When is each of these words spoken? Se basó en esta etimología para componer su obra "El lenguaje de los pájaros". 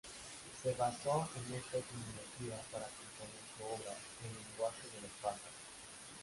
Se 0.63 0.73
basó 0.73 1.29
en 1.35 1.53
esta 1.53 1.77
etimología 1.77 2.59
para 2.71 2.85
componer 2.87 3.43
su 3.55 3.63
obra 3.63 3.93
"El 4.23 4.33
lenguaje 4.33 4.87
de 4.95 5.01
los 5.01 5.11
pájaros". 5.21 5.53